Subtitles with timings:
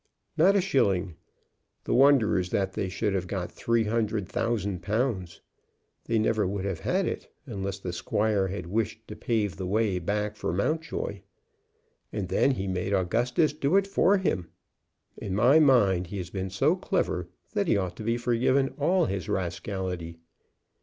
[0.35, 1.13] "Not a shilling.
[1.83, 5.41] The wonder is that they should have got three hundred thousand pounds.
[6.05, 9.99] They never would have had it unless the squire had wished to pave the way
[9.99, 11.21] back for Mountjoy.
[12.11, 14.49] And then he made Augustus do it for him!
[15.17, 19.05] In my mind he has been so clever that he ought to be forgiven all
[19.05, 20.17] his rascality.